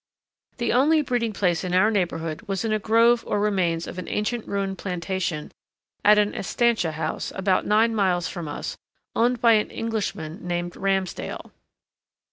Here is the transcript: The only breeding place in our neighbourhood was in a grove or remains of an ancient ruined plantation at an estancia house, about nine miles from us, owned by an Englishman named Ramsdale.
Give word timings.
The 0.57 0.73
only 0.73 1.03
breeding 1.03 1.31
place 1.31 1.63
in 1.63 1.75
our 1.75 1.91
neighbourhood 1.91 2.41
was 2.47 2.65
in 2.65 2.73
a 2.73 2.79
grove 2.79 3.23
or 3.27 3.39
remains 3.39 3.85
of 3.85 3.99
an 3.99 4.07
ancient 4.07 4.47
ruined 4.47 4.79
plantation 4.79 5.51
at 6.03 6.17
an 6.17 6.33
estancia 6.33 6.93
house, 6.93 7.31
about 7.35 7.67
nine 7.67 7.93
miles 7.93 8.27
from 8.27 8.47
us, 8.47 8.75
owned 9.15 9.39
by 9.41 9.51
an 9.51 9.69
Englishman 9.69 10.39
named 10.41 10.73
Ramsdale. 10.75 11.51